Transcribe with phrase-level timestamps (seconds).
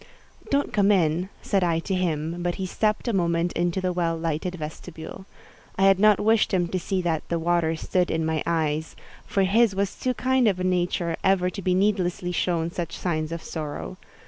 [0.49, 4.17] "Don't come in," said I to him; but he stepped a moment into the well
[4.17, 5.27] lighted vestibule.
[5.75, 8.95] I had not wished him to see that "the water stood in my eyes,"
[9.27, 13.43] for his was too kind a nature ever to be needlessly shown such signs of
[13.43, 13.97] sorrow.